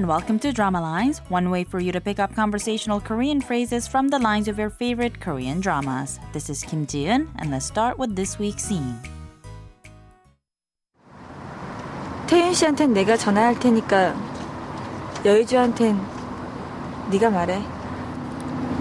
[0.00, 3.86] and welcome to Drama Lines, one way for you to pick up conversational Korean phrases
[3.86, 6.18] from the lines of your favorite Korean dramas.
[6.32, 8.98] This is Kim Ji-eun, and let's start with this week's scene.
[12.28, 14.14] 태윤 씨한텐 내가 전화할 테니까
[15.22, 16.00] 여의주한텐
[17.10, 17.60] 네가 말해.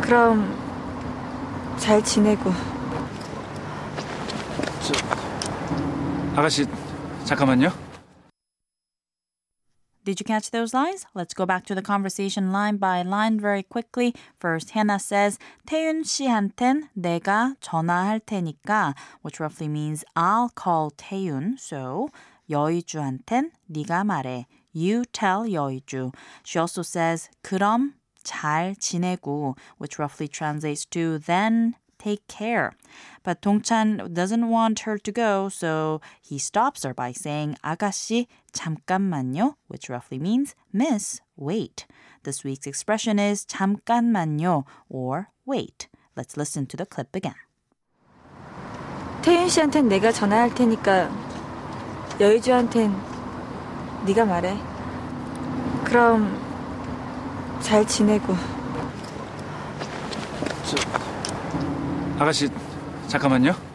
[0.00, 0.56] 그럼
[1.76, 2.52] 잘 지내고.
[6.36, 6.64] 아가씨
[7.24, 7.85] 잠깐만요.
[10.06, 11.06] Did you catch those lines?
[11.14, 14.14] Let's go back to the conversation line by line very quickly.
[14.36, 15.38] First, Hannah says,
[15.68, 21.56] 태윤 씨한텐 내가 전화할 테니까, which roughly means I'll call 태윤.
[21.60, 22.08] So,
[22.50, 24.46] 여의주한텐 네가 말해.
[24.72, 26.12] You tell 여의주.
[26.42, 32.72] She also says, 그럼 잘 지내고, which roughly translates to then take care.
[33.22, 39.54] But Dongchan doesn't want her to go, so he stops her by saying 아가씨 잠깐만요,
[39.68, 41.86] which roughly means miss, wait.
[42.24, 45.88] This week's expression is 잠깐만요 or wait.
[46.16, 47.38] Let's listen to the clip again.
[49.22, 51.08] 태윤 씨한텐 내가 전화할 테니까
[52.20, 52.92] 여의주한텐
[54.06, 54.56] 네가 말해.
[55.84, 56.36] 그럼
[57.60, 58.34] 잘 지내고.
[62.18, 62.48] 아가씨
[63.08, 63.72] 잠깐만요.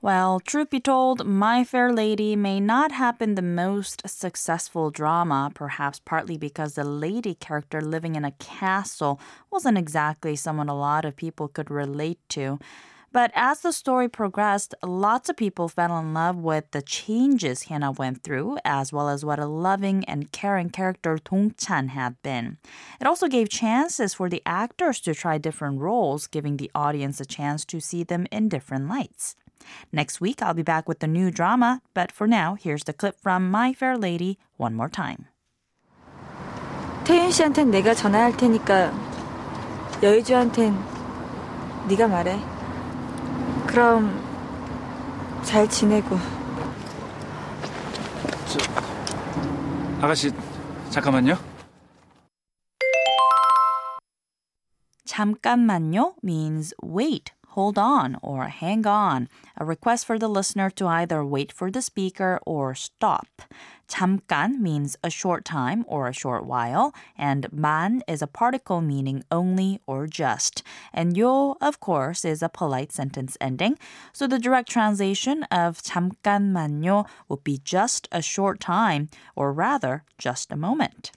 [0.00, 5.50] Well, truth be told, My Fair Lady may not have been the most successful drama,
[5.52, 11.04] perhaps partly because the lady character living in a castle wasn't exactly someone a lot
[11.04, 12.58] of people could relate to.
[13.12, 17.92] But as the story progressed, lots of people fell in love with the changes Hannah
[17.92, 22.58] went through, as well as what a loving and caring character Dong Chan had been.
[23.00, 27.24] It also gave chances for the actors to try different roles, giving the audience a
[27.24, 29.36] chance to see them in different lights.
[29.90, 33.18] Next week, I'll be back with the new drama, but for now, here's the clip
[33.20, 35.26] from My Fair Lady one more time.
[37.04, 38.92] 태윤 씨한텐 내가 전화할 테니까
[40.02, 40.76] 여의주한텐
[41.88, 42.51] 네가 말해.
[43.73, 44.13] 그럼
[45.41, 46.15] 잘 지내고.
[49.99, 50.29] 아가씨
[50.91, 51.33] 잠깐만요.
[55.05, 59.28] 잠깐만요 means wait, hold on, or hang on.
[59.56, 63.42] A request for the listener to either wait for the speaker or stop.
[63.88, 69.24] 잠깐 means a short time or a short while, and 만 is a particle meaning
[69.32, 70.62] only or just.
[70.92, 73.78] And 요, of course, is a polite sentence ending.
[74.12, 80.52] So the direct translation of 잠깐만요 would be just a short time, or rather, just
[80.52, 81.10] a moment.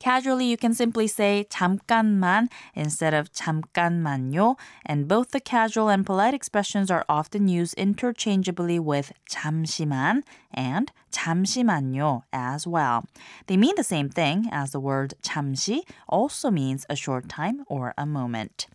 [0.00, 6.34] Casually, you can simply say 잠깐만 instead of 잠깐만요, and both the casual and polite
[6.34, 10.22] expressions are often used interchangeably with 잠시만
[10.52, 13.04] and 잠시만요 as well.
[13.46, 17.94] They mean the same thing as the word 잠시 also means a short time or
[17.96, 18.66] a moment.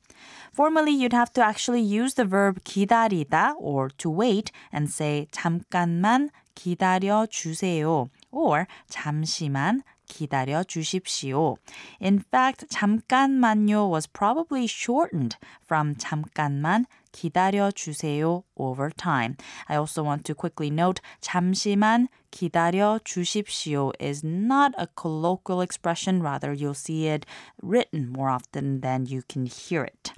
[0.52, 6.30] Formally, you'd have to actually use the verb 기다리다 or to wait and say 잠깐만
[6.56, 11.56] 기다려 주세요 or 잠시만 기다려 주십시오.
[12.02, 19.38] In fact, 잠깐만요 was probably shortened from 잠깐만 기다려 주세요 over time.
[19.68, 26.54] I also want to quickly note 잠시만 기다려 주십시오 is not a colloquial expression, rather
[26.54, 27.26] you'll see it
[27.62, 30.12] written more often than you can hear it.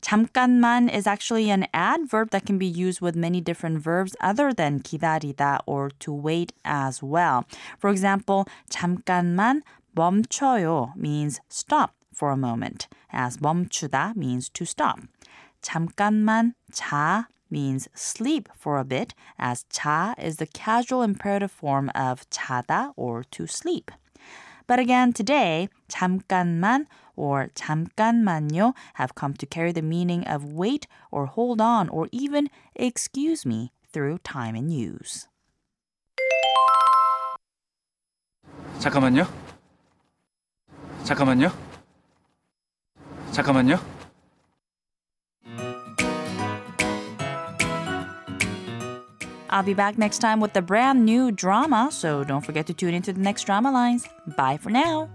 [0.00, 4.80] 잠깐만 is actually an adverb that can be used with many different verbs other than
[4.80, 7.46] 기다리다 or to wait as well.
[7.78, 9.62] For example, 잠깐만
[9.96, 15.00] 멈춰요 means stop for a moment, as 멈추다 means to stop.
[15.62, 22.28] 잠깐만 자 means sleep for a bit, as 자 is the casual imperative form of
[22.30, 23.90] 자다 or to sleep.
[24.66, 26.86] But again, today, 잠깐만
[27.16, 32.48] or 잠깐만요 have come to carry the meaning of wait or hold on or even
[32.74, 35.28] excuse me through time and use.
[38.78, 39.28] 잠깐만요.
[41.04, 41.52] 잠깐만요.
[43.32, 43.78] 잠깐만요.
[49.52, 52.94] I'll be back next time with a brand new drama, so don't forget to tune
[52.94, 54.08] into the next drama lines.
[54.34, 55.10] Bye for now.